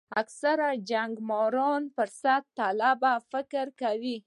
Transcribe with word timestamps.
اکثره 0.21 0.69
جګړه 0.91 1.21
مار 1.29 1.55
فرصت 1.95 2.43
طلبان 2.59 3.19
فکر 3.31 3.65
کوي. 3.81 4.17